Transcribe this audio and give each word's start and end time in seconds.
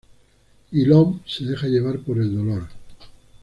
Guillaume 0.71 1.19
se 1.27 1.45
deja 1.45 1.67
llevar 1.67 1.99
por 1.99 2.17
el 2.19 2.33
dolor. 2.35 2.63